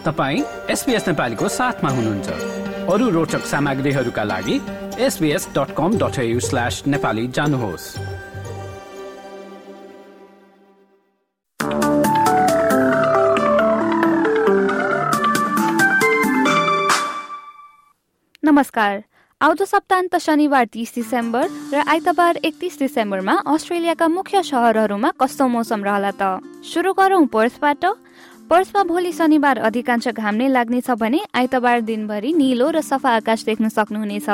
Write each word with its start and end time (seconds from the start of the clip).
तपाईँ 0.00 0.42
एसपिएस 0.70 1.08
नेपालीको 1.08 1.48
साथमा 1.48 1.90
हुनुहुन्छ। 1.90 2.28
अरू 2.88 3.08
रोचक 3.10 3.44
सामग्रीहरूका 3.44 4.24
लागि 4.24 4.56
SBS 4.96 5.48
dot 5.52 5.76
com 5.76 5.98
dot 6.00 6.16
slash 6.40 6.82
Nepali 6.86 7.26
जानुहोस्। 7.28 7.84
नमस्कार। 18.44 19.02
आउँदो 19.40 19.64
सप्ताहन्त 19.64 20.16
शनिबार 20.16 20.64
तिस 20.64 20.94
डिसेम्बर 20.94 21.44
र 21.72 21.84
आइतबार 21.88 22.36
एकतिस 22.44 22.78
डिसेम्बरमा 22.78 23.34
अस्ट्रेलियाका 23.46 24.08
मुख्य 24.08 24.42
सहरहरूमा 24.42 25.10
कस्तो 25.20 25.44
मौसम 25.48 25.84
रहला 25.84 26.10
त? 26.12 26.40
सुरु 26.64 26.92
गरौँ 26.92 27.26
पर्सबाट 27.26 27.84
पर्समा 28.50 28.82
भोलि 28.82 29.10
शनिबार 29.12 29.58
अधिकांश 29.62 30.06
घाम 30.10 30.34
नै 30.34 30.46
लाग्नेछ 30.48 30.90
भने 31.00 31.18
आइतबार 31.40 31.80
दिनभरि 31.80 32.32
निलो 32.34 32.70
र 32.70 32.80
सफा 32.82 33.10
आकाश 33.16 33.44
देख्न 33.46 33.68
सक्नुहुनेछ। 33.70 34.28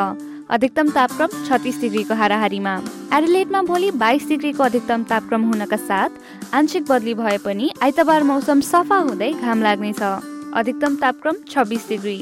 अधिकतम 0.48 0.90
तापक्रम 0.90 1.30
छत्तिस 1.44 1.80
डिग्रीको 1.80 2.14
हाराहारीमा। 2.16 2.72
एडिलेटमा 3.12 3.60
भोलि 3.62 3.90
बाइस 3.94 4.28
डिग्रीको 4.28 4.62
अधिकतम 4.64 5.02
तापक्रम 5.12 5.42
हुनका 5.44 5.76
साथ 5.78 6.10
आंशिक 6.56 6.88
बदली 6.88 7.14
भए 7.14 7.36
पनि 7.44 7.70
आइतबार 7.82 8.22
मौसम 8.24 8.60
सफा 8.62 8.98
हुँदै 9.04 9.30
घाम 9.34 9.62
लाग्नेछ। 9.62 10.00
अधिकतम 10.56 10.96
तापक्रम 10.96 11.36
छब्बिस 11.52 11.88
डिग्री। 11.88 12.18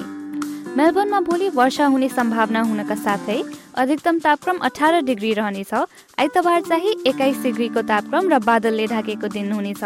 मेलबर्नमा 0.74 1.20
भोलि 1.30 1.48
वर्षा 1.54 1.86
हुने 1.94 2.08
सम्भावना 2.10 2.62
हुनका 2.66 2.98
साथै 3.06 3.40
अधिकतम 3.78 4.18
तापक्रम 4.26 4.58
अठार 4.66 5.00
डिग्री 5.06 5.32
रहनेछ। 5.34 5.72
आइतबार 6.18 6.60
चाहिँ 6.68 6.94
एक्काइस 7.06 7.42
डिग्रीको 7.42 7.82
तापक्रम 7.86 8.28
र 8.28 8.38
बादलले 8.42 8.86
ढाकेको 8.88 9.28
दिन 9.30 9.52
हुनेछ। 9.52 9.84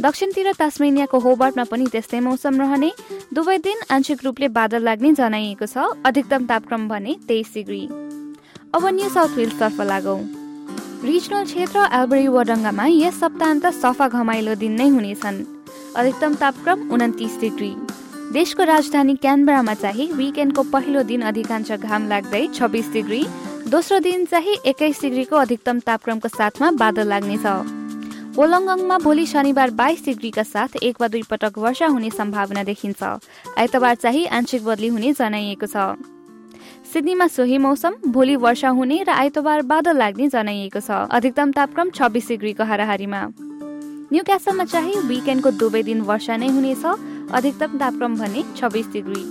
दक्षिणतिर 0.00 0.52
तास्मेनियाको 0.58 1.18
होबर्टमा 1.18 1.64
पनि 1.70 1.86
त्यस्तै 1.92 2.20
मौसम 2.20 2.60
रहने। 2.60 2.90
दुवै 3.34 3.56
दिन 3.58 3.78
आंशिक 3.90 4.24
रूपले 4.24 4.48
बादल 4.48 4.82
लाग्ने 4.84 5.12
जनाइएको 5.12 5.66
छ। 5.66 5.76
अधिकतम 6.06 6.44
तापक्रम 6.46 6.88
भने 6.88 7.14
तेइस 7.28 7.48
डिग्री। 7.54 7.82
अब 8.74 8.86
न्यू 8.86 9.08
साउथ 9.10 9.34
वेल्सतर्फ 9.36 9.80
लागौँ। 9.90 10.20
रिजनल 11.02 11.44
क्षेत्र 11.44 11.78
एल्बरी 11.98 12.26
वडङ्गामा 12.28 12.86
यस 12.86 13.18
सप्ताहन्त 13.20 13.66
सफा 13.74 14.08
घमाइलो 14.08 14.54
दिन 14.54 14.72
नै 14.78 14.88
हुनेछन्। 14.88 15.38
अधिकतम 15.96 16.34
तापक्रम 16.34 16.78
उन्तिस 16.94 17.40
डिग्री। 17.40 17.72
देशको 18.32 18.62
राजधानी 18.70 19.14
क्यानबरामा 19.16 19.74
चाहिँ 19.74 20.12
विकेन्डको 20.12 20.62
पहिलो 20.62 21.02
दिन 21.10 21.22
अधिकांश 21.26 21.72
घाम 21.72 22.08
लाग्दै 22.08 22.46
छब्बिस 22.54 22.92
डिग्री। 22.92 23.22
दोस्रो 23.66 23.98
दिन 23.98 24.24
चाहिँ 24.26 24.56
एक्काइस 24.62 25.02
डिग्रीको 25.02 25.36
अधिकतम 25.36 25.80
तापक्रमको 25.80 26.28
साथमा 26.28 26.70
बादल 26.78 27.08
लाग्नेछ। 27.08 27.77
ओलङ्गङमा 28.38 28.96
भोलि 29.02 29.24
शनिबार 29.26 29.70
बाइस 29.74 30.04
डिग्रीका 30.04 30.42
साथ 30.46 30.76
एक 30.78 31.00
वा 31.00 31.06
दुई 31.10 31.22
पटक 31.26 31.58
वर्षा 31.58 31.86
हुने 31.90 32.10
सम्भावना 32.10 32.62
देखिन्छ। 32.64 33.02
आइतबार 33.58 33.94
चाहिँ 33.94 34.26
आंशिक 34.30 34.64
बदली 34.64 34.88
हुने 34.88 35.12
जनाइएको 35.12 35.66
छ। 35.66 35.98
सिडनीमा 36.86 37.26
सोही 37.26 37.58
मौसम 37.58 37.94
भोलि 38.06 38.36
वर्षा 38.38 38.68
हुने 38.78 39.02
र 39.02 39.10
आइतबार 39.10 39.62
बादल 39.66 39.96
लाग्ने 39.98 40.28
जनाइएको 40.30 40.80
छ। 40.80 40.90
अधिकतम 41.10 41.52
तापक्रम 41.58 41.90
छब्बिस 41.90 42.28
डिग्रीको 42.28 42.62
हाराहारीमा। 42.62 43.22
न्यू 44.14 44.22
क्यासलमा 44.22 44.64
चाहिँ 44.70 45.02
विकेन्डको 45.10 45.50
दुवै 45.58 45.82
दिन 45.82 46.06
वर्षा 46.06 46.36
नै 46.38 46.54
हुनेछ। 46.54 46.84
अधिकतम 47.34 47.78
तापक्रम 47.82 48.16
भने 48.22 48.42
छब्बिस 48.54 48.86
डिग्री। 48.94 49.22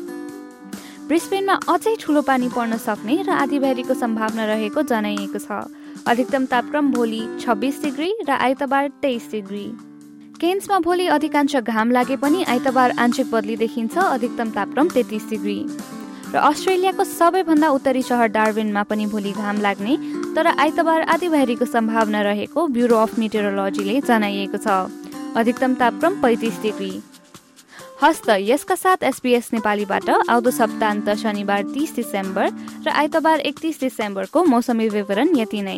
ब्रिस्बेनमा 1.07 1.55
अझै 1.63 1.95
ठुलो 1.95 2.21
पानी 2.27 2.51
पर्न 2.51 2.75
सक्ने 2.75 3.23
र 3.23 3.29
आधीबेहरीको 3.39 3.93
सम्भावना 4.03 4.43
रहेको 4.51 4.83
जनाइएको 4.83 5.39
छ। 5.39 5.63
अधिकतम 6.05 6.45
तापक्रम 6.45 6.91
भोलि 6.91 7.21
छब्बिस 7.41 7.81
डिग्री 7.83 8.13
र 8.27 8.31
आइतबार 8.31 8.87
तेइस 9.01 9.29
डिग्री। 9.31 9.65
केन्समा 10.39 10.79
भोलि 10.79 11.07
अधिकांश 11.09 11.55
घाम 11.57 11.91
लागे 11.91 12.15
पनि 12.17 12.43
आइतबार 12.45 12.91
आंशिक 12.99 13.31
बदली 13.31 13.55
देखिन्छ 13.57 13.97
अधिकतम 13.97 14.49
तापक्रम 14.51 14.89
तेत्तिस 14.89 15.29
डिग्री। 15.29 15.59
र 16.27 16.37
अस्ट्रेलियाको 16.43 17.03
सबैभन्दा 17.03 17.69
उत्तरी 17.69 18.01
सहर 18.03 18.27
डार्विनमा 18.29 18.83
पनि 18.83 19.05
भोलि 19.07 19.31
घाम 19.33 19.61
लाग्ने 19.61 19.97
तर 20.35 20.47
आइतबार 20.47 21.01
आधीबेहरीको 21.09 21.65
सम्भावना 21.65 22.21
रहेको 22.21 22.67
ब्युरो 22.67 22.97
अफ 22.97 23.19
मेटेरोलोजीले 23.19 23.99
जनाइएको 24.01 24.57
छ। 24.57 24.67
अधिकतम 25.35 25.73
तापक्रम 25.75 26.21
पैँतिस 26.21 26.61
डिग्री। 26.61 26.93
हस्त 28.03 28.29
यसका 28.29 28.75
साथ 28.75 29.03
एसपिएस 29.03 29.49
नेपालीबाट 29.53 30.09
आउँदो 30.09 30.51
सप्ताहन्त 30.51 31.09
शनिबार 31.17 31.61
तिस 31.73 31.95
डिसेम्बर 31.95 32.49
र 32.85 32.89
आइतबार 32.93 33.39
एकतिस 33.41 33.79
डिसेम्बरको 33.81 34.43
मौसमी 34.45 34.89
विवरण 34.89 35.37
यति 35.37 35.61
नै। 35.61 35.77